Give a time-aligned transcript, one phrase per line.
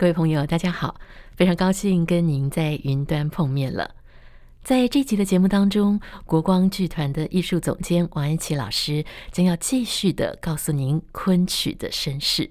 [0.00, 0.98] 各位朋友，大家好，
[1.36, 3.94] 非常高兴跟您在云端碰面了。
[4.62, 12.48] 在这集的节目当中，国光剧团的艺术总监王安琪老师将要继续的告诉您昆曲的身世。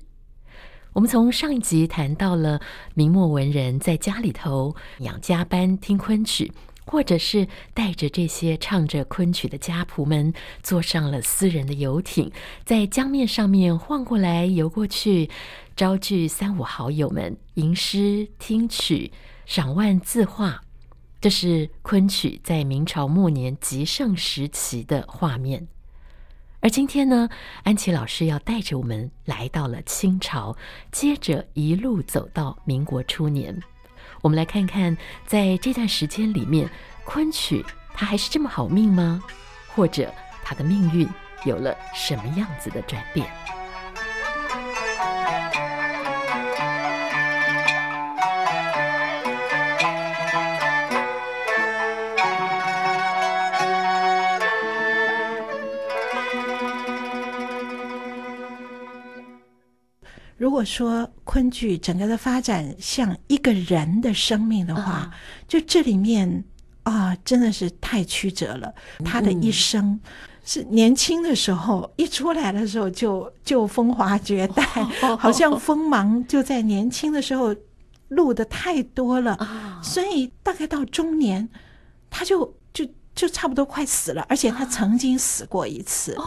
[0.94, 2.62] 我们从上一集谈到了
[2.94, 6.52] 明末文人在家里头养家班听昆曲，
[6.90, 10.34] 或者是带着这些唱着昆曲的家仆们，
[10.64, 12.32] 坐上了私人的游艇，
[12.66, 15.30] 在江面上面晃过来游过去。
[15.76, 19.12] 招聚三五好友们吟诗听曲
[19.46, 20.62] 赏玩字画，
[21.22, 25.68] 这是昆曲在明朝末年极盛时期的画面。
[26.60, 27.30] 而今天呢，
[27.62, 30.58] 安琪老师要带着我们来到了清朝，
[30.92, 33.62] 接着一路走到民国初年。
[34.22, 36.70] 我们来看看，在这段时间里面，
[37.12, 39.20] 昆曲它还是这么好命吗？
[39.74, 40.14] 或者
[40.44, 41.10] 它的命运
[41.44, 43.28] 有了什么样子的转变？
[60.38, 65.10] 如果说昆剧整个的发展像一个人的生命的话，
[65.48, 66.44] 就这里面
[66.90, 68.74] 啊，真的是太曲折了。
[69.06, 70.00] 他的一生
[70.44, 74.64] 是年轻的时候一出来的时候就就风华绝代，
[75.18, 77.56] 好像锋芒就在年轻的时候
[78.10, 79.38] 露的太多了，
[79.84, 81.48] 所以大概到中年
[82.10, 86.18] 他就就就差不多快死了，而且他曾经死过一次，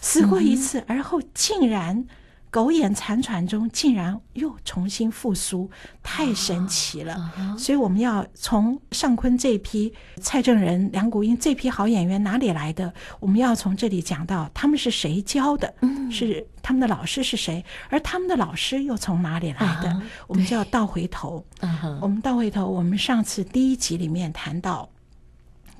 [0.00, 2.06] 死过一次，而后竟然。
[2.52, 5.70] 苟延残喘中，竟然又重新复苏，
[6.02, 7.14] 太神奇了！
[7.14, 12.92] 啊、所以我们要从尚昆这批蔡正仁、梁谷英这批好演员哪里来的？
[13.20, 19.88] 我们要从这里讲到他们是谁教的，嗯、是他们的老师是谁，而他们的老师又从哪里来的？
[19.88, 21.42] 啊、我们就要倒回头。
[21.60, 24.86] 啊、我们倒回头，我们上次第一集里面谈到。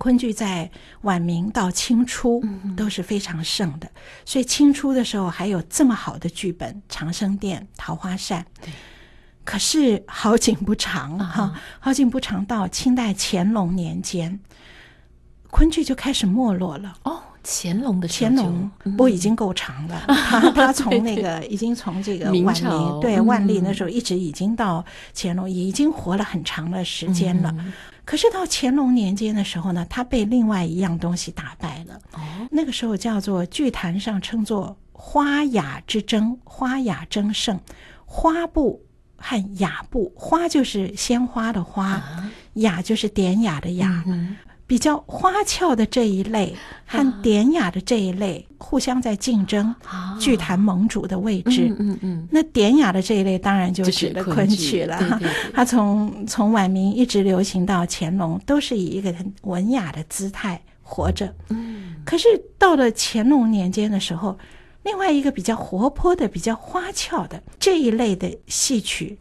[0.02, 0.68] 昆剧在
[1.02, 2.42] 晚明到清初
[2.76, 3.88] 都是非常盛的，
[4.24, 8.44] 所以清初的时候还有这么好的剧本，《长生殿》《桃花扇》。
[9.44, 14.40] 可是好景不长哈，好景不长，到清代乾隆年间，
[15.52, 16.98] 昆剧就开始没落了。
[17.04, 27.54] 哦，乾隆的乾隆不已经够长了，他 他从那个已经从这个万历对万历那时候一直已经到乾隆，已经活了很长的时间了。
[28.04, 32.00] 可是到乾隆年间的时候呢，他被另外一样东西打败了。
[32.12, 32.20] 哦，
[32.50, 37.58] 那个时候叫做剧坛上称作花雅之争，花雅争胜，
[38.04, 38.84] 花布
[39.16, 44.02] 和雅布，花就是鲜花的花，啊、雅就是典雅的雅。
[44.06, 44.36] 嗯
[44.72, 46.56] 比较花俏的这一类
[46.86, 49.74] 和典雅的这一类互相在竞争
[50.18, 51.66] 剧坛盟主的位置。
[51.68, 52.28] 嗯嗯嗯。
[52.30, 55.20] 那典雅的这一类当然就指的昆曲了。
[55.52, 61.30] 它从从晚明一直流行到乾隆，都是以一个很文雅的姿态活着。
[61.50, 61.96] 嗯。
[62.02, 64.38] 可是到了乾隆年间的时候，
[64.84, 69.18] 另外一个比较活泼的、比较花俏的这一类的戏曲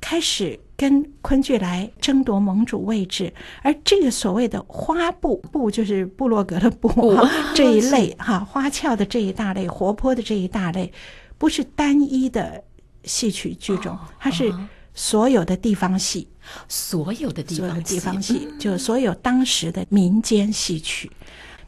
[0.00, 0.58] 开始。
[0.76, 3.32] 跟昆剧来争夺盟主位置，
[3.62, 7.18] 而这个所谓的花布布就是部落格的布
[7.54, 10.92] 这一类 哈，花俏的这一大类，活泼的这一大类，
[11.38, 12.62] 不是单一的
[13.04, 14.52] 戏曲剧种，它是
[14.92, 16.28] 所有的地方戏，
[16.68, 21.10] 所有的地方地方戏，就所有当时的民间戏曲。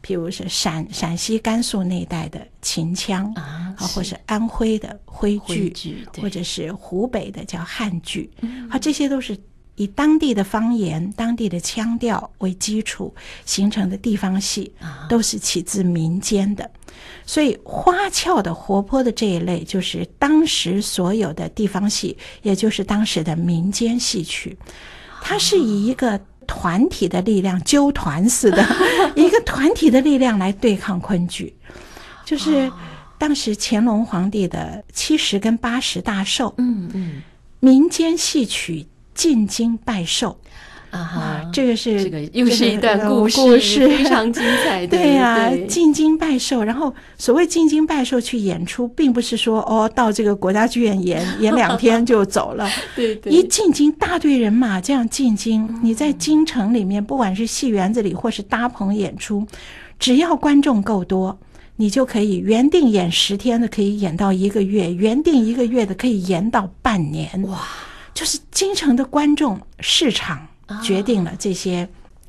[0.02, 8.30] 譬如是陕陕西、甘肃那一带的秦腔啊，或是安徽的徽剧，或者是湖北的叫汉剧，
[8.70, 9.36] 啊，这些都是
[9.74, 13.14] 以当地的方言、当地的腔调为基础
[13.44, 14.72] 形成的地方戏，
[15.08, 16.70] 都是起自民间的。
[17.26, 24.56] 所以花俏的、活泼的这一类，就是当时所有的地方戏，也就是当时的民间戏曲，
[25.22, 26.20] 它是以一个。
[26.48, 28.66] 团体的力量，纠团似的，
[29.14, 31.54] 一个团体的力量来对抗昆剧，
[32.24, 32.68] 就是
[33.18, 37.22] 当时乾隆皇帝的七十跟八十大寿，嗯嗯，
[37.60, 40.36] 民间戏曲进京拜寿。
[40.90, 44.86] 啊哈，这个是这个又是一段故事，故事非常精彩。
[44.88, 52.66] 对呀，进京拜寿，然后所谓进京拜寿去演出，并不是说哦，到这个国家剧院演 演两天就走了。
[52.96, 59.46] 对对，一进京，大队人马这样进京，你在京城里面，不管是戏园子里或是搭棚演出，
[59.98, 61.38] 只要观众够多，
[61.76, 67.28] 你就可以原定演十天的可以演到一个月，原定一个月的可以演到半年。
[67.42, 67.60] 哇，
[68.14, 70.46] 就是京城的观众市场。
[70.82, 71.88] 决定了这些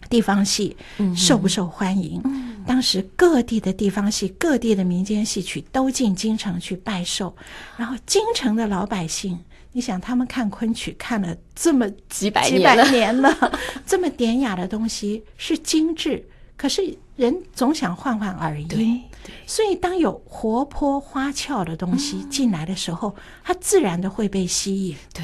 [0.10, 0.76] 地方戏
[1.16, 2.22] 受不受欢迎。
[2.66, 7.34] 当时各地的地方戏、各地的民间戏曲都进京城去拜寿，
[7.78, 9.40] 然后京城的老百姓
[9.72, 13.36] 你想，他们看昆曲看了这么几百几百年了，
[13.88, 16.24] 这么典雅的东西是精致，
[16.56, 19.02] 可是人总想换换耳音，
[19.48, 24.96] 所以当有活泼花俏的东西进来的时候，它自然的会被吸引。
[25.14, 25.24] 对，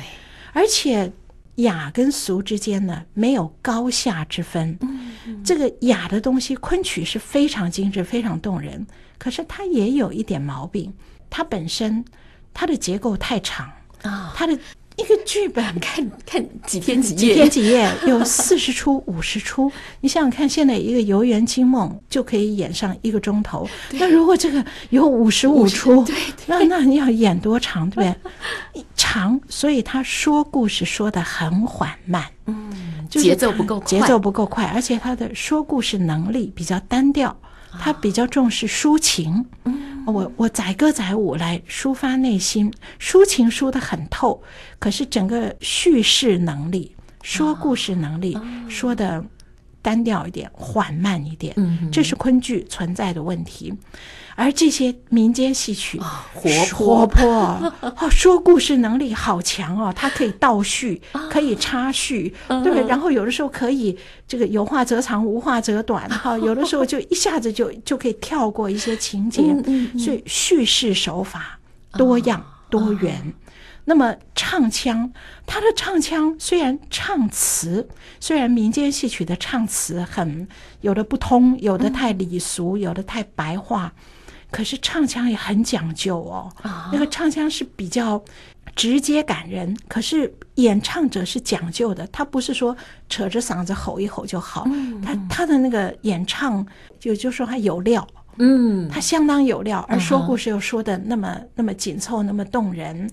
[0.52, 1.12] 而且
[1.56, 4.78] 雅跟俗之间呢，没有高下之分。
[5.44, 8.86] 这个雅的东西，昆曲是非常精致、非常动人，
[9.18, 10.94] 可是它也有一点毛病，
[11.30, 12.04] 它本身
[12.54, 13.72] 它的结构太长。
[14.02, 14.58] 啊，它的
[14.98, 19.72] 一个剧本看看几天几夜，几天几夜有四十出、五十出。
[20.00, 23.68] 你想想看，现在一个《游园惊梦》就可以演上一个钟头。
[23.92, 26.16] 那如果这个有五十五出，对，
[26.46, 28.02] 那那你要演多长，对不
[28.74, 28.86] 对？
[28.96, 37.36] 长，所以他说故事说的很缓慢，嗯，节奏不够快，节奏不够快，而且他的说故事能力比较单调，
[37.80, 39.46] 他比较重视抒情。
[39.66, 39.94] 嗯。
[40.06, 44.40] 我我载歌载舞来抒发内心，抒情抒得很透，
[44.78, 48.38] 可是整个叙事能力、说故事能力
[48.70, 49.26] 说的
[49.82, 51.56] 单调一点、缓慢一点，
[51.92, 53.74] 这是昆剧存在的问题。
[54.36, 56.00] 而这些民间戏曲
[56.34, 56.98] 活泼。
[56.98, 57.74] 活泼。
[57.98, 62.86] 哦，说故事能力好强哦，它可以倒叙，可以插叙，对不对？
[62.86, 63.98] 然后有的时候可以
[64.28, 69.42] 这个有话则长，无话则短，哈， 有的时候就一下子就就可以跳过一些情节，
[69.98, 71.58] 所以叙事手法
[71.94, 73.34] 多样多元。
[73.88, 75.14] 那么唱腔，
[75.46, 77.88] 他的唱腔虽然唱词，
[78.20, 80.48] 虽然民间戏曲的唱词很
[80.82, 83.94] 有的不通，有的太礼俗，有的太白话。
[84.56, 86.50] 可是唱腔也很讲究哦，
[86.90, 88.24] 那个唱腔是比较
[88.74, 89.76] 直接感人。
[89.90, 92.74] 可是演唱者是讲究的，他不是说
[93.10, 94.66] 扯着嗓子吼一吼就好。
[95.04, 96.66] 他他的那个演唱
[96.98, 98.08] 就就说他有料，
[98.38, 103.12] 嗯，他相当有料，而说故事又说的那么那么紧凑，那么动人，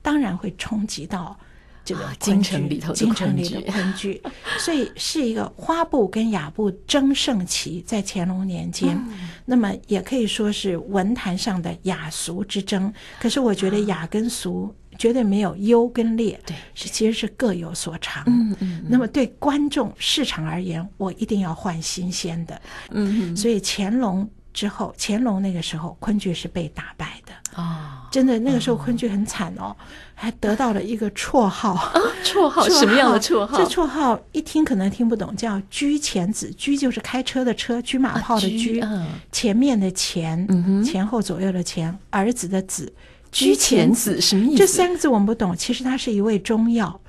[0.00, 1.36] 当然会冲击到。
[1.84, 4.22] 这个京城里头，京城里的昆剧，
[4.58, 8.98] 所以是一个花布跟雅布争盛期，在乾隆年间，
[9.44, 12.92] 那么也可以说是文坛上的雅俗之争。
[13.20, 18.24] 可是我觉得雅跟俗绝对没有优跟劣，对，是其实是各有所长。
[18.26, 18.84] 嗯嗯。
[18.88, 22.60] 那么对观众市场而言，我一定要换新鲜的。
[22.92, 23.36] 嗯。
[23.36, 27.32] 所以乾隆之后，乾隆那个时候，昆剧是被打败的。
[27.60, 27.90] 哦。
[28.10, 29.74] 真的，那个时候昆剧很惨哦。
[30.14, 31.92] 还得到了一个绰号啊，
[32.22, 33.58] 绰号 什么样的绰号？
[33.58, 36.54] 这绰号一听可能听不懂，叫“车前子”。
[36.56, 40.46] 车就是开车的车，车马炮的车，前面的前，
[40.84, 42.90] 前后左右的前，儿子的子，
[43.32, 44.56] 车前子什么意思？
[44.58, 47.00] 这三个字我们不懂，其实它是一味中药，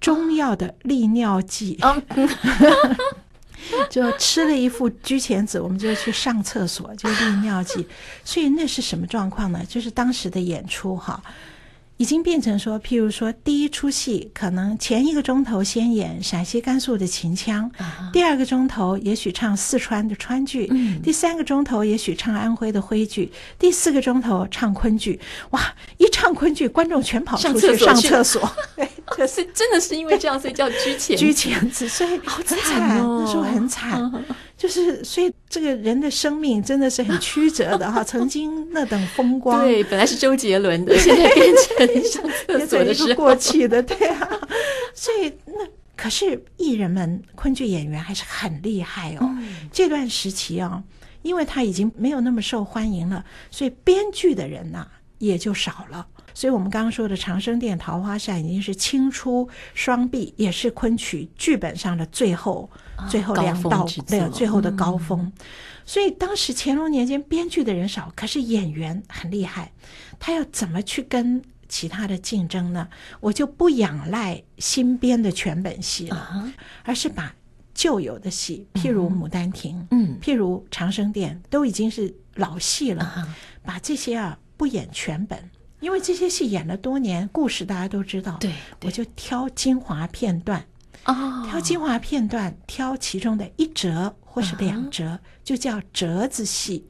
[0.00, 1.78] 中药的利尿剂。
[3.90, 7.86] 就吃了一副居前子，我们就去上厕所，就利尿剂。
[8.24, 9.60] 所以那是什么状况呢？
[9.68, 11.22] 就是当时的演出哈。
[11.96, 17.68] 已经变成说，譬如说，第一出戏可能前一个钟头先演陕西、甘肃的秦腔，
[18.12, 20.70] 第二个钟头也许唱四川的川剧，
[21.02, 25.18] 第三个钟头也许唱安徽的徽剧，第四个钟头唱昆剧。
[25.50, 28.48] 哇，一唱昆剧，观众全跑出去上厕所。
[29.18, 34.24] 对，就是真的是因为这样，所以叫居前居前子，所以好惨哦，那时候很惨。
[34.56, 38.02] 就是，所以这个人的生命真的是很曲折的哈。
[38.04, 44.28] 曾经那等风光，对，本来是周杰伦的，现在变成上厕所的是过气的，对啊。
[44.92, 45.64] 所以那
[45.96, 49.30] 可是艺人们，昆剧演员还是很厉害哦。
[49.38, 50.82] 嗯、这段时期啊，
[51.22, 54.88] 因为他已经没有那么受欢迎了，所以编剧的人呐、啊、
[55.18, 56.04] 也就少了。
[56.38, 62.70] 所以我们刚刚说的《长生殿》《桃花扇》已经是清初双璧，也是昆曲剧本上的最后。
[63.08, 65.20] 最后两道，对，最后的高峰。
[65.20, 65.32] 嗯、
[65.84, 69.72] 所以当时乾隆年间编剧的人少，可是演员很厉害。
[70.20, 72.88] 他要怎么去跟其他的竞争呢？
[73.18, 76.54] 我就不仰赖新编的全本戏了，啊、
[76.84, 77.34] 而是把
[77.74, 85.38] 旧有的戏，譬如《牡丹亭》，嗯，譬如《长生殿》，都已经是老戏了，啊、把这些啊不演全本，
[85.80, 90.64] 因为这些戏演了多年，故事大家都知道，对，对我就挑精华片段。
[91.04, 96.84] 哦，挑精华片段，挑其中的一折或是两折，嗯、就叫折子戏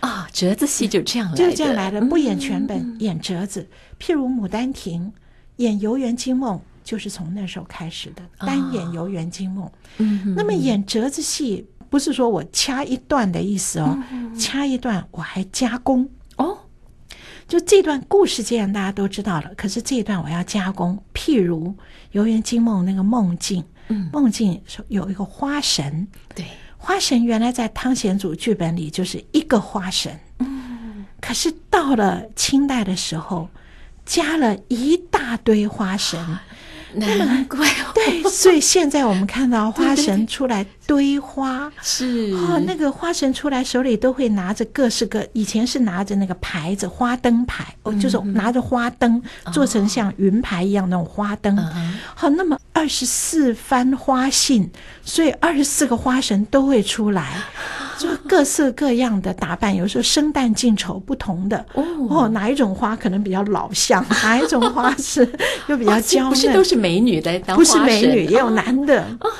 [0.00, 0.26] 啊、哦。
[0.32, 3.68] 折子戏就这样来的，就这样来的，不演全本，嗯、演折子。
[3.98, 5.10] 譬如《牡丹亭》，
[5.56, 9.66] 演《游园惊梦》，就是从那时候开始的，单演《游园惊梦》。
[9.96, 16.58] 嗯，那么演折子戏，不是说我掐一段的意思哦，嗯、掐一段我还加工哦。
[17.48, 21.00] 就这段故事，既然大家都知道了，可是这一段我要加工。
[21.14, 21.68] 譬如
[22.10, 26.44] 《游园惊梦》那个梦境，嗯，梦境有一个花神，对，
[26.76, 33.48] 花神原来在汤显祖剧本里就是一个花神，嗯，可是到了清代的时候，
[34.04, 36.18] 加了一大堆花神。
[36.98, 42.32] 难怪哦，对，所以现在我们看到花神出来堆花，是。
[42.34, 49.22] 哦，那个花神出来手里都会拿着各式各，以前是拿着那个牌子，花灯牌，哦，就是拿着花灯
[49.52, 51.56] 做成像云牌一样那种花灯，
[52.14, 54.70] 好，那么二十四番花信，
[55.02, 57.42] 所以二十四个花神都会出来。
[57.98, 61.64] 就各色各样的打扮，有时候生旦净丑不同的。
[61.74, 65.20] 哦，哦，哪一种花可能比较老相， 哪一种花是
[65.66, 69.30] 又比较娇嫩，不是都是美女来当花神，不是美女也有男的，哦、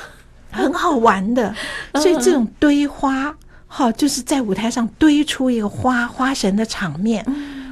[0.51, 1.53] 很好玩的。
[1.95, 3.35] 所以这种堆花，
[3.67, 7.23] 哈、哦，就是在舞台上堆出一个花花神的场面，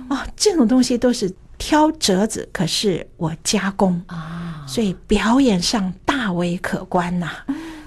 [0.10, 4.02] 哦，这种东西都是挑折子，可是我加工。
[4.08, 7.46] 啊，所以表演上大为可观呐、啊。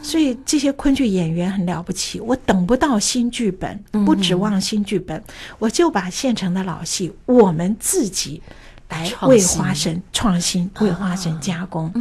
[0.09, 5.25] 所以这些昆剧演员很了不起，我等不到新剧本，不指望新剧本，嗯、
[5.59, 8.41] 我就把现成的老戏，我们自己
[8.88, 11.88] 来为花神创新，为花神加工。
[11.88, 11.93] 啊、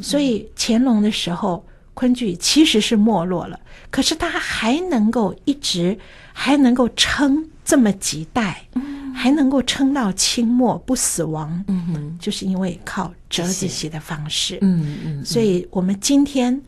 [0.00, 3.58] 所以乾隆的时候，昆剧其实是没落了，
[3.90, 5.98] 可是他还能够一直
[6.32, 14.58] 还能够撑这么几代，嗯、还能够撑到清末不死亡，嗯哼，就是因为靠折子戏的方式。
[14.60, 16.62] 嗯嗯，所以我们今天。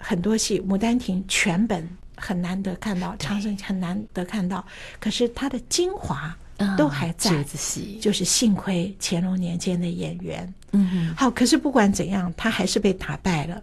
[0.00, 4.66] 很多戏《牡丹亭》全本很难得看到，长生很难得看到，
[4.98, 6.34] 可是它的精华
[6.76, 7.30] 都还在。
[7.30, 11.30] 折子戏就是幸亏乾隆年间的演员，嗯哼，好。
[11.30, 13.62] 可是不管怎样，他还是被打败了。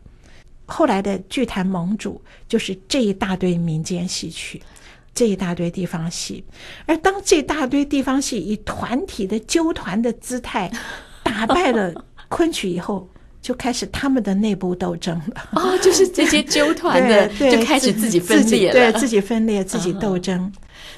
[0.66, 4.62] 后来的剧坛盟主就是这一大堆民间戏曲，
[5.14, 6.44] 这一大堆地方戏。
[6.86, 10.72] 而当这一大堆地方戏以团体的纠团的姿态
[11.24, 13.08] 打败了昆曲以后。
[13.48, 20.38] 就开始他们的内部斗争了哦，就是这些纠 团的就开始自己分裂了，对自己分裂，自己斗争。
[20.44, 20.52] 哦、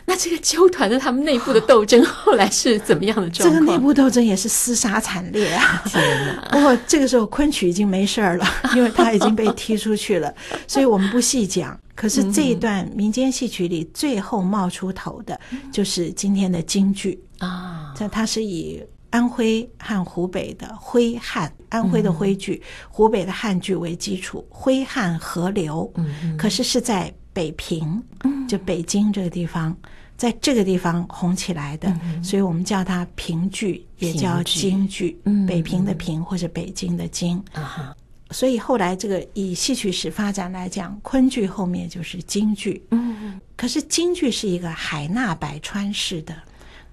[0.06, 3.54] 那这个纠团的他们内部的斗争 后来是怎么样的状况？
[3.54, 5.84] 这个内部斗争也是厮杀惨烈啊！
[5.86, 6.48] 天哪！
[6.50, 10.34] 不过这个时候昆曲已经没事儿了，因为他已经被踢出去了，
[10.68, 11.80] 所以我们不细讲。
[11.94, 15.40] 可是这一段民间戏曲里最后冒出头的，
[15.72, 18.82] 就是今天的京剧啊，这它是以。
[19.10, 25.92] 安徽和湖北的徽汉，安徽的徽剧，湖北的汉剧为基础，徽汉合流。
[25.96, 28.02] 嗯可是是在北平，
[28.48, 29.76] 就北京这个地方，
[30.16, 31.92] 在这个地方红起来的，
[32.24, 35.20] 所以我们叫它平剧，也叫京剧。
[35.48, 37.96] 北平的平或者北京的京啊。
[38.32, 42.84] 所以后来这个以戏曲史发展来讲，昆剧后面就是京剧。
[42.92, 46.36] 嗯可是京剧是一个海纳百川式的。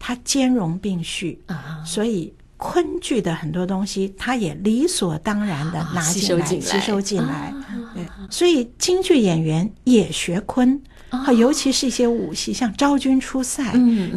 [0.06, 7.52] 它兼容并蓄啊，所以昆剧的很多东西，它也理所当然的拿进来，吸收进来。
[7.92, 10.80] 对，所以京剧演员也学昆，
[11.36, 13.64] 尤其是一些武戏，像《昭君出塞》，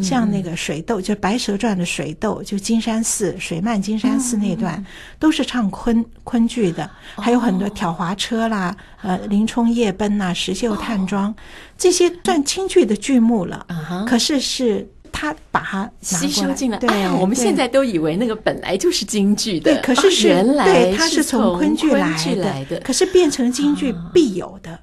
[0.00, 4.86] 像那个水斗，就《白蛇传》的水斗，就金山寺水漫金山寺那段，
[5.18, 6.88] 都是唱昆昆剧的。
[7.16, 11.34] 还有很多挑滑车啦，呃，林冲夜奔呐，石秀探庄，
[11.76, 13.66] 这些算京剧的剧目了。
[14.06, 14.88] 可是是。
[15.12, 22.34] 他把它吸收进来，对、哎，我们现在都以为那个本来就是京剧的，对，可是，是、哦、原来对，它是从昆剧来
[22.68, 24.70] 的，可是变成京剧必有的。
[24.70, 24.80] 啊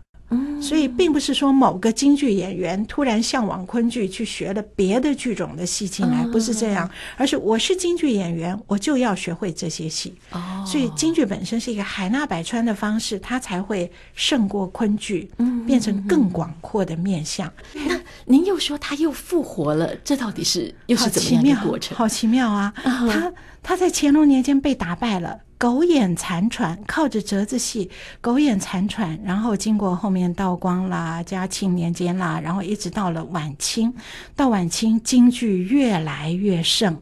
[0.59, 10.13] 所以并不是说某个京剧演员突然向往昆剧去学了别的剧种的戏进来，不是这样，而是我是京剧演员，我就要学会这些戏。
[10.31, 15.31] 哦，所以京剧本身是一个海纳百川的方式，它才会胜过昆剧，
[15.65, 17.49] 变成更广阔的面向。
[17.73, 17.97] 那
[18.29, 21.97] 您又说他又复活了，这到底是又是怎么样的过程？
[21.97, 22.73] 好奇妙啊！
[22.83, 25.39] 他他在乾隆年间被打败了。
[25.59, 27.89] 苟延残喘，靠着折子戏
[28.21, 33.91] 苟延残喘，然后经过后面道光啦、嘉庆年间啦，然后一直到了晚清，
[34.35, 36.95] 到晚清京剧越来越盛，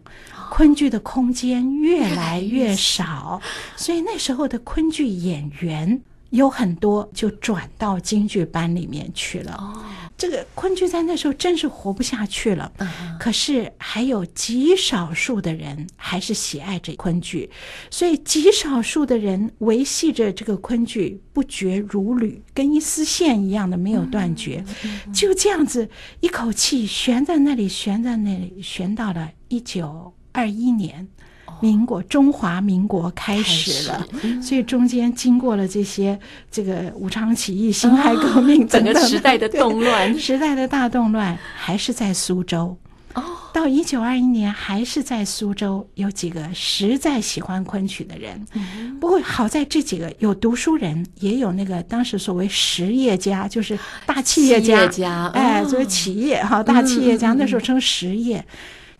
[0.52, 3.42] 昆剧的空间越来越少，
[3.76, 6.02] 所以那时候的昆剧演员。
[6.36, 9.54] 有很多就转到京剧班里面去了。
[9.54, 9.84] 哦，
[10.18, 12.72] 这个昆剧在那时候真是活不下去了。
[12.78, 12.88] 嗯，
[13.20, 17.50] 可是还有极少数的人还是喜爱这昆剧，
[17.90, 24.64] 所以极少数的人维系着这个昆剧不绝如缕，跟一丝线一样的没有断绝。
[25.14, 25.90] 就这样子
[26.20, 31.08] 一口气悬在那里，悬在那里，悬到了一九二一年。
[31.62, 34.06] 民国，中华民国开始了，
[34.42, 36.20] 所以中间经过了这些
[36.52, 42.78] 这个武昌起义、辛亥革命 等等、哦、整个时代的动乱， 时代的大动乱还是在苏州。
[43.14, 48.46] 哦，到一九二一年还是在苏州，有几个实在喜欢昆曲的人。
[48.54, 54.66] 嗯、不过好在这几个有读书人，也有那个当时所谓实业家，就是大企业家。
[54.66, 58.46] 企业家，哎，作为企业哈，大企业家、嗯、那时候称实业。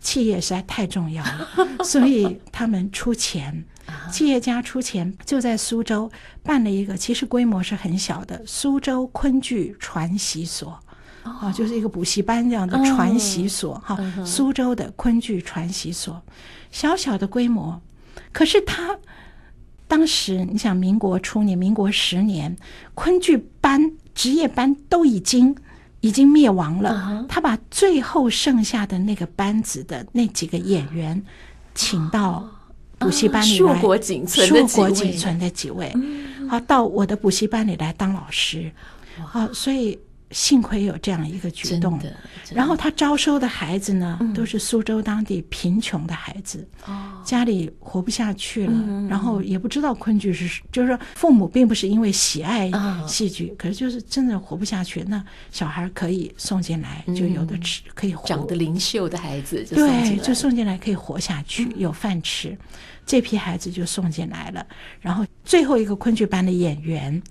[0.06, 1.48] 企业实在太重要了，
[1.82, 3.64] 所以他们出钱，
[4.12, 6.08] 企业家出钱，就在苏州
[6.44, 10.78] 办了一个，其实规模是很小的苏州昆剧传习所，
[11.24, 16.22] 啊，就是一个补习班这样的传习所，哈，苏州的昆剧传习所，
[16.70, 17.82] 小小的规模，
[18.30, 18.96] 可是他
[19.88, 22.56] 当时你想，民国初年，民国十年，
[22.94, 25.56] 昆剧班职业班都已经。
[26.00, 27.24] 已经灭亡了。
[27.28, 31.22] 他把最后剩下的那个班子的那几个演员，
[31.74, 32.48] 请到
[32.98, 35.92] 补习班里来，硕果仅存的几位，
[36.48, 38.70] 好，到我的补习班里来当老师。
[39.24, 39.98] 好，所以。
[40.36, 41.98] 幸亏有这样一个举动，
[42.52, 46.68] 然后他招收的孩子呢，都是苏州当地贫穷的孩子，
[47.24, 52.70] 家里活不下去了，然后也不知道昆剧是，就是说父母并不是因为喜爱
[53.08, 58.28] 戏剧，可是就是真的活不下去，那小孩可以送进来，就有的吃，可以活。
[58.28, 62.54] 长得灵秀的孩子，对，就送进来可以活下去，有饭吃，
[63.06, 64.66] 这批孩子就送进来了，
[65.00, 67.22] 然后最后一个昆剧班的演员。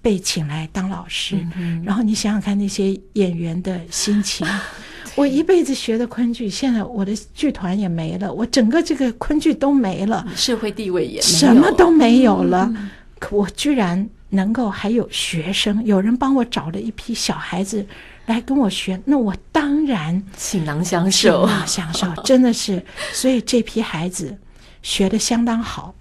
[0.00, 1.36] 被请来当老师，
[1.84, 4.46] 然后你想想看那些演员的心情。
[5.16, 12.72] 我一辈子学的昆剧，现在我的剧团也没了，我整个这个昆剧都没了，社会地位也什么都没有了。
[13.18, 17.84] 可我居然能够还有学生，有人帮我找了一批小孩子
[18.26, 22.80] 来跟我学，那我当然倾囊相授，倾囊相授， 真的是。
[23.12, 24.32] 所以这批孩子
[24.82, 25.92] 学的相当好。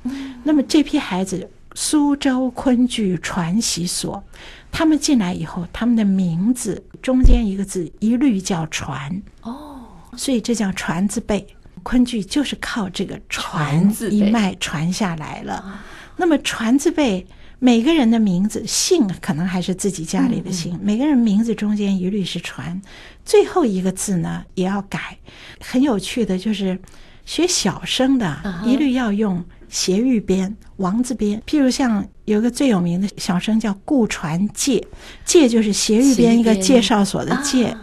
[0.44, 1.50] 那么这批孩子。
[1.80, 4.24] 苏州昆剧传习所，
[4.72, 9.78] 他们进来以后，他们的名字中间一个字一律叫“传”哦，
[10.18, 11.46] 所以这叫“传字辈”。
[11.84, 15.80] 昆剧就是靠这个“传”字一脉传下来了。
[16.16, 17.24] 那么“传字辈”，
[17.60, 22.82] 每个人的名字姓可能还是自己家里的姓，每个人名字中间一律是“传”，
[23.24, 25.16] 最后一个字呢也要改。
[25.62, 26.80] 很有趣的就是
[27.24, 29.46] 学小生的，一律要用。
[29.70, 34.86] 斜玉边、王字边，譬如像有个最有名的小生叫顾传介，
[35.26, 37.76] 介就是斜玉边一个介绍所的介，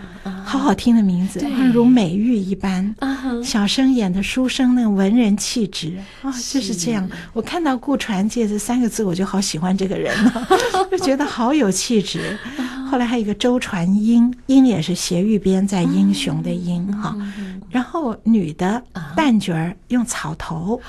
[0.44, 2.94] 好好听的名字，如美玉一般。
[3.42, 7.08] 小生演的书生那个文人气质啊，就是这样。
[7.32, 10.48] 我看到顾传介这三个字，我就好喜欢这个人了，
[10.90, 12.38] 就觉得好有气质。
[12.90, 17.16] 后来还有一个周传英，英也是斜玉边在英雄的英哈。
[17.70, 18.82] 然后女的
[19.16, 20.80] 旦角儿用草头。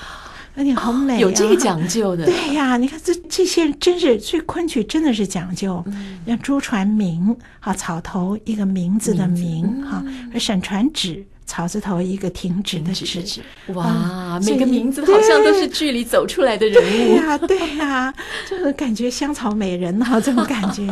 [0.56, 2.24] 而且好美，有这个讲究的。
[2.24, 5.84] 对呀，你看这这些真是，所以昆曲真的是讲究。
[6.26, 13.42] 像朱传明，哈草头一个名字的名，哈；而沈传芷，草字头一个停止的止。
[13.74, 16.86] 哇，每个名字好像都是剧里走出来的人物。
[16.86, 18.14] 对呀，对呀，
[18.48, 20.86] 就是感觉香草美人哈， 这种感觉。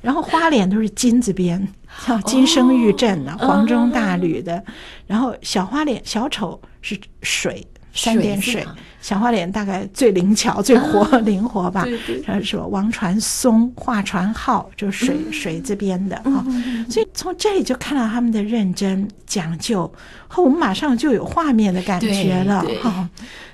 [0.00, 1.66] 然后花脸都是金字边，
[2.06, 4.62] 像金生玉振的黄钟大吕的。
[5.08, 7.66] 然后小花脸小丑是水。
[7.92, 8.66] 三点水，
[9.00, 11.86] 小花脸大概最灵巧、 最活灵活吧。
[12.24, 16.44] 然后说王传松、华传浩，就水水这边的哈。
[16.88, 19.92] 所以从这里就看到他们的认真讲究，
[20.28, 23.08] 和我们马上就有画面的感觉了哈。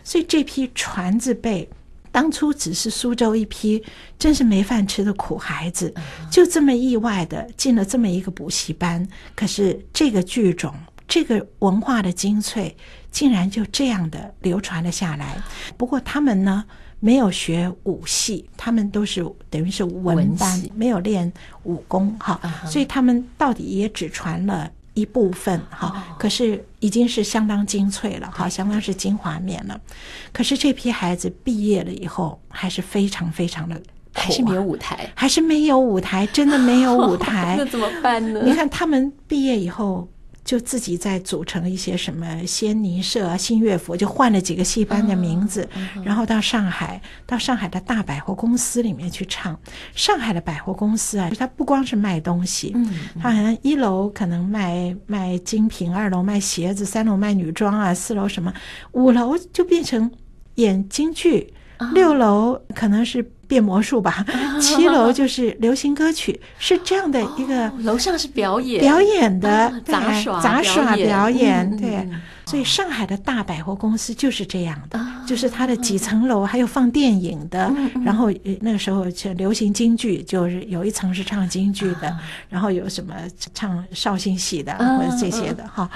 [0.04, 1.68] 所以这批传字辈，
[2.12, 3.82] 当初只是苏州一批
[4.18, 5.92] 真是没饭吃的苦孩子，
[6.30, 9.06] 就这么意外的进了这么一个补习班。
[9.34, 10.72] 可是这个剧种，
[11.08, 12.76] 这个文化的精粹。
[13.12, 15.42] 竟然就这样的流传了下来。
[15.78, 16.62] 不过他们呢，
[17.00, 22.38] 没有学武戏，他们都是等于是文班，没有练武功哈。
[22.66, 26.14] 所以他们到底也只传了一部分哈。
[26.18, 29.80] 可是已经是相当精粹了哈，相当是精华面了。
[30.30, 33.80] 可是这批孩子毕业了以后，还是非常非常的
[34.12, 37.54] 还是没有舞台，还是没有舞台，真的没有舞台。
[37.58, 38.42] 那怎么办呢？
[38.44, 40.06] 你看他们毕业以后。
[40.46, 45.68] 就自己在组成一些什么仙尼社啊、新乐府，就换了几个戏班的名字，
[46.04, 49.58] 然后到上海，到上海的大百货公司里面去唱。
[49.92, 52.72] 上海的百货公司啊，它不光是卖东西，
[53.20, 58.54] 它好像一楼可能卖卖精品，二楼卖鞋子，三楼卖女装啊，四楼什么，
[58.92, 60.08] 五楼就变成
[60.54, 61.52] 演京剧，
[61.92, 63.28] 六楼可能是。
[63.46, 64.24] 变魔术吧，
[64.60, 67.68] 七楼就是流行歌曲，是这样的一个。
[67.80, 72.08] 楼上是表演表演的杂耍杂耍表演，对。
[72.46, 77.72] 所以上海的大百货公司就是这样的，就是它的几层楼还有放电影的，
[78.04, 78.30] 然后
[78.60, 82.16] 那个时候就流行京剧，就是有一层是唱京剧的，
[82.48, 83.14] 然后有什么
[83.52, 85.90] 唱绍兴戏的或者这些的哈。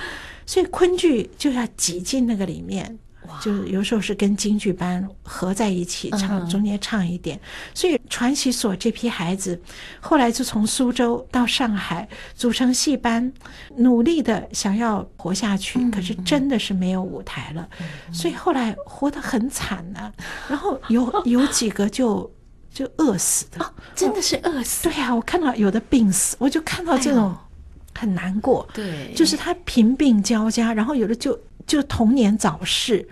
[0.45, 2.99] 所以昆剧就要挤进那个里面。
[3.41, 7.39] 就是有时候是跟京剧班合在一起唱，中间唱一点。
[7.75, 9.61] 所以传习所这批孩子
[10.01, 13.33] 后来就从苏州到上海组成戏班，
[13.77, 17.69] 努力的想要活下去，可是真的是没有舞台了，
[18.13, 20.13] 所以后来活得很惨呢。
[20.49, 22.31] 然后有有几个就
[22.73, 24.89] 就饿死的，真的是饿死。
[24.89, 27.37] 对呀，我看到有的病死，我就看到这种
[28.01, 28.67] 很难过。
[28.75, 31.39] 对，就是他贫病交加，然后有的就。
[31.67, 33.07] 就童年早逝，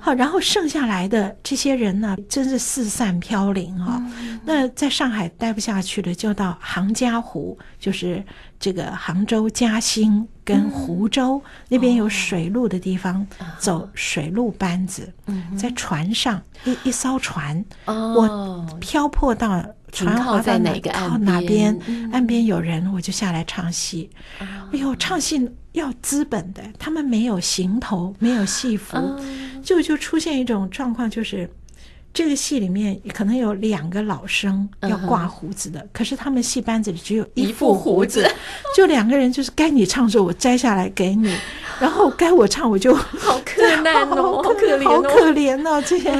[0.00, 4.00] 好，然后剩下来的这些人呢，真是四散飘零啊。
[4.44, 8.22] 那在上海待不下去了，就到杭嘉湖，就是
[8.60, 13.26] 这个杭州、嘉兴跟湖州那边有水路的地方，
[13.58, 15.12] 走水路班子，
[15.58, 19.66] 在船上一一艘船，我漂泊到
[20.04, 21.78] 船靠在哪个岸哪边，
[22.12, 24.10] 岸边有人，我就下来唱戏。
[24.38, 25.50] 哎呦，唱戏。
[25.72, 28.96] 要资本的，他们没有行头，没有戏服，
[29.62, 31.46] 就就出现一种状况，就是
[32.14, 38.26] 这个戏里面可能有两个老生要挂胡子的，可是他们戏班子里只有一副胡子，
[38.74, 41.36] 就两个人，就是该你唱的时候我摘下来给你，
[41.78, 46.10] 然后该我唱我就 好可怜哦， 好可怜，好可怜哦，这些。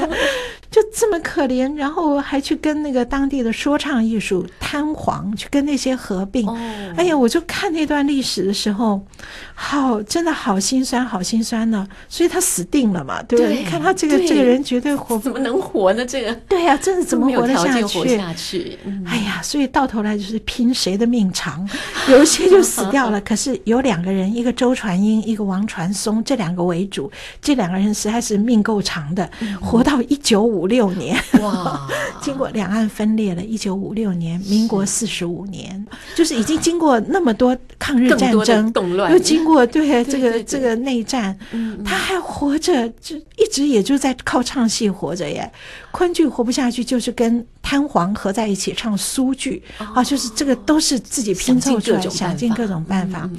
[0.69, 6.45] 就这么可怜，然后还去跟那个当地的说唱艺术摊黄，去跟那些合并。
[6.45, 6.57] Oh.
[6.97, 9.01] 哎呀，我就看那段历史的时候，
[9.55, 11.87] 好，真的好心酸，好心酸呢。
[12.09, 13.55] 所以他死定了嘛，对不对？
[13.55, 16.05] 对，你看他这个这个人绝对活，怎么能活呢？
[16.05, 17.99] 这个对呀、啊，真的怎么活得下去？
[17.99, 18.77] 活下去。
[19.05, 21.67] 哎呀，所以到头来就是拼谁的命长，
[22.11, 23.21] 有一些就死掉了。
[23.21, 27.09] 可是有两个人，一个周传英，一个王传松，这两个为主，
[27.41, 29.29] 这两个人实在是命够长的，
[29.61, 30.56] 活到一九五。
[30.57, 31.87] 五六年哇，
[32.21, 45.49] 经过两岸分裂了，一九五六年，民国四十五年，就是已经经过那么多抗日战争动乱，又经过对这个这个内战，嗯，他还活着，就一直也就在靠唱戏活着耶。
[45.91, 53.29] 昆剧活不下去，就是跟贪黄合在一起唱苏剧，哦，啊，就是这个都是自己拼凑出来，想尽各种办法，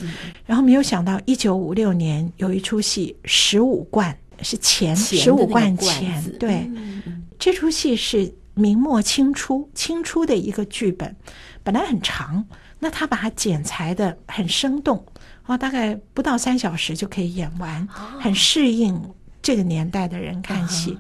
[0.47, 4.13] 然后没有想到一九五六年有一出戏《十五贯》。
[4.41, 11.15] 是钱十五贯钱，对，嗯、这出戏是明末清初清初的一个剧本，
[11.63, 12.45] 本来很长，
[12.79, 15.05] 那他把它剪裁的很生动，
[15.47, 19.01] 哦，大概不到三小时就可以演完，很适应
[19.43, 20.99] 这个年代的人看戏。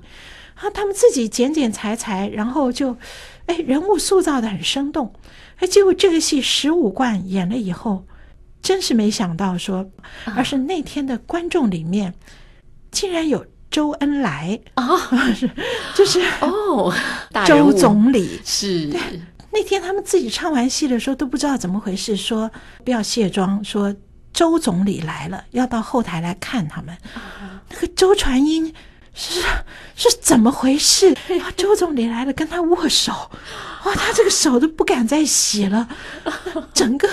[0.54, 2.96] 啊，他们自己剪剪裁裁，然后就，
[3.46, 5.12] 哎，人物塑造的很生动，
[5.58, 8.04] 哎，结果这个戏十五贯演了以后，
[8.60, 9.88] 真是没想到说，
[10.36, 12.12] 而是那天的观众里面。
[12.98, 15.00] 竟然有周恩来啊、哦，
[15.94, 16.92] 就是哦，
[17.46, 18.88] 周总理是。
[18.88, 19.00] 对，
[19.52, 22.50] 那天他们自己唱完戏的时候都不知道怎么回事，说
[22.84, 23.94] 不要卸妆，说
[24.32, 26.92] 周总理来了，要到后台来看他们。
[27.14, 28.74] 啊、那个周传英
[29.14, 29.40] 是
[29.94, 31.12] 是怎么回事？
[31.40, 33.12] 啊，周总理来了，跟他握手，
[33.84, 35.88] 哇，他这个手都不敢再洗了，
[36.74, 37.08] 整个。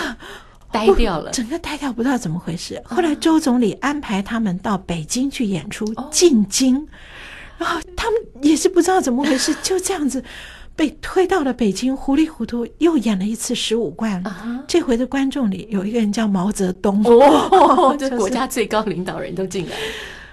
[0.75, 2.81] 呆掉了，整个呆掉，不知道怎么回事。
[2.85, 6.87] 后来周总理安排他们到北京去演出进京，
[7.57, 10.23] 然后他们也是不知道怎么回事， 就这样子
[10.75, 14.23] 被推到了北京，糊里糊涂又演了一次十五贯。
[14.67, 19.75] 这回的观众里有一个人叫毛泽东，哦， 这国家最高领导人都进来。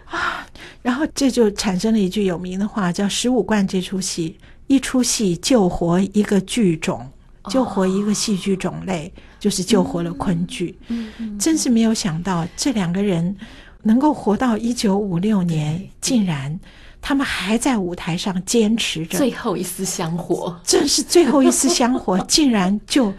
[0.05, 0.47] 啊。
[0.83, 7.09] 然后这就产生了一句有名的话，叫“十五贯”这出戏，一出戏救活一个剧种，
[7.51, 9.13] 救活一个戏剧种类。
[9.43, 13.37] 就是救活了昆剧，嗯嗯嗯，真是没有想到这两个人
[13.83, 16.61] 能够活到一九五六年，竟然
[17.01, 23.13] 他们还在舞台上坚持着最后一丝香火，真是最后一丝香火， 竟然就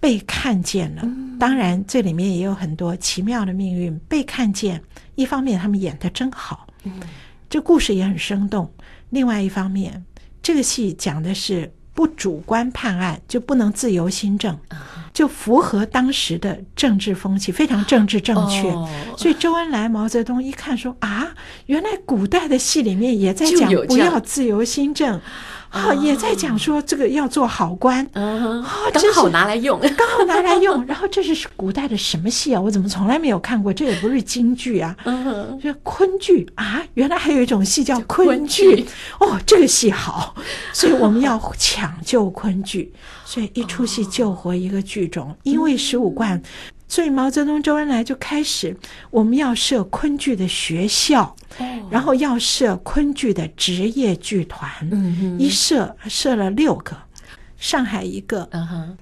[0.00, 1.02] 被看见了。
[1.38, 4.82] 当然，这里面也有很多奇妙的命运被看见。
[5.14, 6.66] 一方面，他们演的真好，
[7.50, 8.64] 这故事也很生动；
[9.10, 10.02] 另外一方面，
[10.42, 11.70] 这个戏讲的是。
[11.96, 14.56] 不主观判案，就不能自由新政，
[15.14, 18.70] 就符合当时的政治风气，非常政治正确。
[19.16, 25.18] 所以周恩来、毛泽东一看说啊，原来古代的戏里面也在讲不要自由心证。
[25.70, 30.84] 啊，也在讲说这个要做好官，哦，刚好拿来用， 刚好拿来用。
[30.86, 32.60] 然后这是古代的什么戏啊？
[32.60, 33.72] 我怎么从来没有看过？
[33.72, 34.96] 这也不是京剧啊，
[35.62, 38.86] 这昆剧啊，原来还有一种戏叫昆剧。
[39.20, 40.34] 哦，这个戏好，
[40.72, 42.92] 所以我们要抢救昆剧，
[43.24, 46.40] 所以一出戏救活一个剧种，因为十五贯。
[46.88, 48.76] 所以毛泽东、周恩来就开始，
[49.10, 51.34] 我们要设昆剧的学校，
[51.90, 54.70] 然后要设昆剧的职业剧团，
[55.38, 56.96] 一设设了六个，
[57.56, 58.48] 上海一个，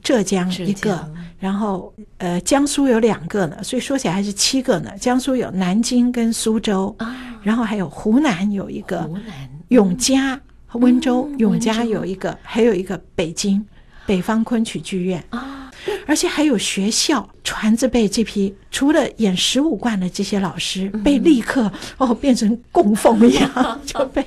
[0.03, 4.91] 浙江一个，然后呃江苏有两个呢，所以说起来还是七个呢。
[4.99, 6.97] 江苏有南京跟苏州，
[7.43, 9.51] 然后还有湖南有一个，湖南。
[9.69, 10.41] 永嘉、
[10.75, 13.65] 温州、嗯、永嘉有一个，还有一个北京
[14.07, 15.61] 北方昆曲剧院啊。
[16.07, 24.25] 而且还有学校传字辈这批，除了演十五贯的这些老师，被立刻哦变成供奉一样， 就被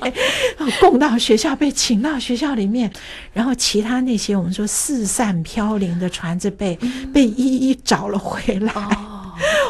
[0.80, 2.92] 供到学校，被请到学校里面。
[3.34, 6.78] 然后其他那些我们说四散飘零的传字辈，
[7.12, 8.74] 被一一找了回来。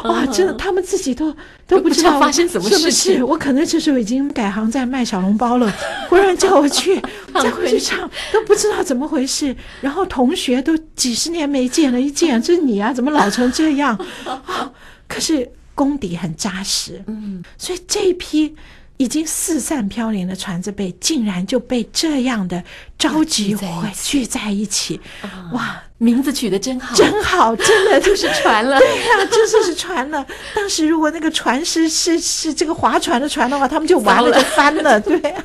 [0.04, 1.34] 哇，真的，他们自己都
[1.66, 3.26] 都不知道发生什么事情。
[3.26, 5.72] 我可能这时候已经改行在卖小笼包了，
[6.08, 7.00] 忽然叫我去
[7.34, 9.54] 再回去唱，都不知道怎么回事。
[9.80, 14.70] 然后同学都几十年没见了，一见这是你啊，怎么老成这样 啊？
[15.06, 18.54] 可是功底很扎实，嗯，所以这一批。
[19.00, 22.60] 已经四散飘零的传字辈，竟然就被这样的
[22.98, 25.00] 召集会聚在一起，
[25.52, 25.80] 哇！
[25.98, 28.78] 名字取得真好，真好，真的 就是船了。
[28.78, 30.24] 对呀、啊， 真是是传了。
[30.54, 35.00] 当时如果那个船是是是这个划船的船的话，他们就完了，就翻了。
[35.02, 35.44] 对、啊，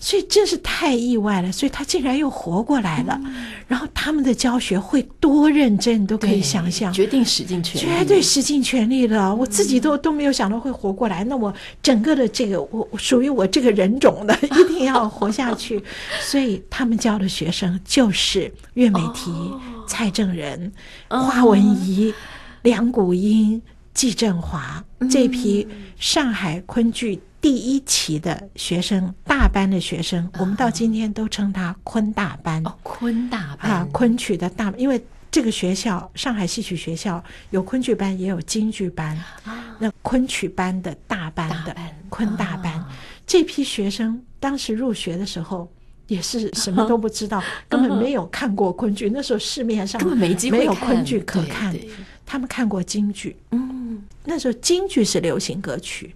[0.00, 1.52] 所以真是太意外了。
[1.52, 3.16] 所以他竟然又活过来了。
[3.24, 6.92] 嗯、然后他们的教学会多认真，你都可以想象。
[6.92, 9.32] 决定使尽全力，绝对使尽全力了。
[9.32, 11.22] 我自己都都没有想到会活过来。
[11.22, 15.80] 那我整个的这个我属于我这个人种的，一定要活下去。
[16.20, 19.30] 所以他们教的学生就是岳美缇。
[19.30, 20.70] 哦蔡正仁、
[21.08, 22.14] 花文怡、
[22.62, 23.60] 梁谷英、
[23.94, 25.66] 季振华这批
[25.98, 32.64] 上海昆剧第一期的学生，大班的学生，我们到今天都称他昆大班。
[32.66, 33.70] 哦，昆大班。
[33.70, 39.16] 啊，昆曲的大，因为这个学校上海戏曲学校有昆剧班，也有京剧班。
[39.44, 39.74] 啊。
[39.78, 41.74] 那昆曲班的大班的
[42.10, 42.84] 昆大班，
[43.26, 45.68] 这批学生当时入学的时候。
[46.08, 49.08] 也是什么都不知道， 根本没有看过昆剧。
[49.14, 51.74] 那时候市面上根本没机会没有昆剧可看。
[52.26, 56.14] 他们看过京剧，嗯，那时候京剧是流行歌曲，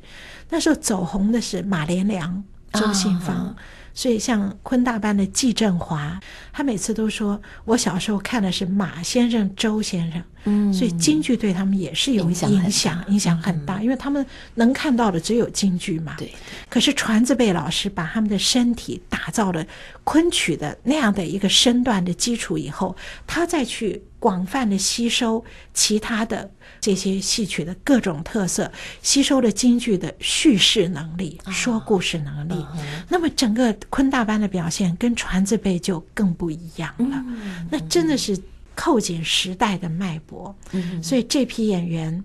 [0.50, 2.42] 那时候走红的是马连良、
[2.74, 3.54] 周信芳。
[3.94, 6.18] 所以，像昆大班的季振华，
[6.50, 14.24] 他每次都说：“我小时候看的是马先生、周先生。”嗯，所以京剧对他们也是有影响，影响影响很大，因为他们
[14.54, 16.14] 能看到的只有京剧嘛。
[16.18, 16.32] 对。
[16.68, 19.64] 可是传字辈老师把他们的身体打造了
[20.04, 26.50] 昆曲的那样的一个身段的基础以后，他再去广泛的吸收其他的
[26.80, 28.70] 这些戏曲的各种特色，
[29.02, 32.64] 吸收了京剧的叙事能力、说故事能力。
[33.08, 37.24] 那么整个昆大班的表现跟传字辈就更不一样了。
[37.70, 38.36] 那真的是。
[38.74, 40.54] 扣紧时代的脉搏，
[41.02, 42.22] 所以这批演员，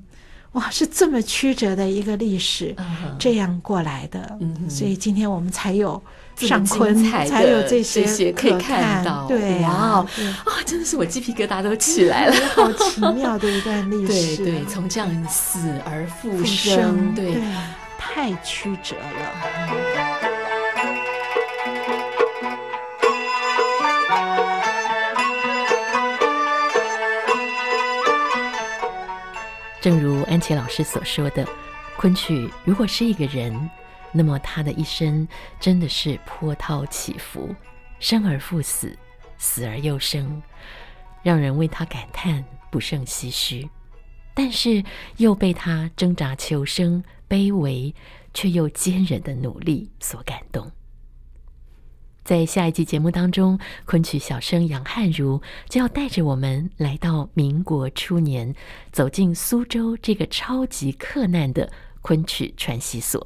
[0.53, 2.75] 哇，是这么曲折的一个历史，
[3.19, 4.37] 这样过来的，
[4.69, 6.01] 所以今天我们才有
[6.37, 10.05] 上昆，才有这些可以看到，对啊，
[10.45, 17.37] 啊，真的是我鸡皮疙瘩都起来了， 好奇妙的一段历史，对对，从这样死而复生，对，
[17.97, 19.86] 太曲折了。
[29.87, 31.47] 正如安琪老师所说的，
[31.95, 33.69] 昆曲如果是一个人，
[34.11, 35.25] 那么他的一生
[35.61, 37.55] 真的是波涛起伏，
[37.97, 38.93] 生而复死，
[39.37, 40.43] 死而又生，
[41.23, 43.69] 让人为他感叹不胜唏嘘，
[44.33, 44.83] 但是
[45.15, 47.95] 又被他挣扎求生、卑微
[48.33, 50.69] 却又坚韧的努力所感动。
[52.27, 58.53] 在下一集节目当中，昆曲小生杨汉如就要带着我们来到民国初年，
[58.91, 63.25] 走进苏州这个超级克难的昆曲传习所。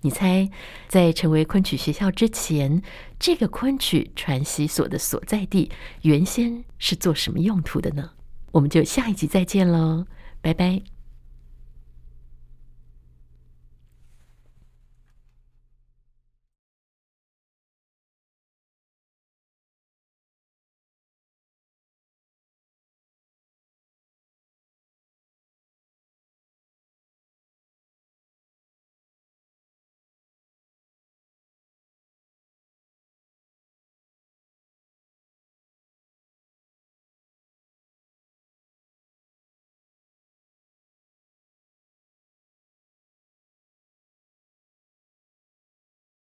[0.00, 0.50] 你猜，
[0.88, 2.82] 在成为昆曲学校之前，
[3.20, 5.70] 这个昆曲传习所的所在地
[6.02, 8.10] 原先是做什么用途的呢？
[8.50, 10.06] 我们就下一集再见喽，
[10.40, 10.93] 拜拜。